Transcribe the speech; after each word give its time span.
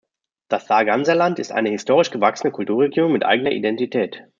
Das 0.47 0.65
Sarganserland 0.65 1.37
ist 1.37 1.51
eine 1.51 1.69
historisch 1.69 2.09
gewachsene 2.09 2.51
Kulturregion 2.51 3.11
mit 3.11 3.23
eigener 3.23 3.51
Identität. 3.51 4.23